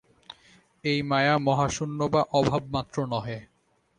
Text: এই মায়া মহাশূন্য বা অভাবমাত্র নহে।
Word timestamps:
এই 0.83 0.99
মায়া 1.01 1.35
মহাশূন্য 1.39 1.99
বা 2.13 2.21
অভাবমাত্র 2.39 2.97
নহে। 3.05 3.39